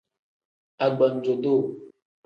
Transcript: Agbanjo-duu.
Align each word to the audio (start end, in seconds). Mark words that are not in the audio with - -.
Agbanjo-duu. 0.85 1.61